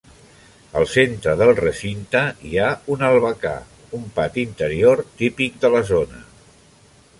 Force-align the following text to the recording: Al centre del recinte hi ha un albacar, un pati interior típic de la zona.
Al 0.79 0.85
centre 0.93 1.35
del 1.41 1.51
recinte 1.59 2.23
hi 2.51 2.55
ha 2.57 2.71
un 2.95 3.05
albacar, 3.11 3.55
un 4.01 4.09
pati 4.17 4.49
interior 4.53 5.07
típic 5.23 5.63
de 5.67 5.75
la 5.77 5.87
zona. 5.95 6.27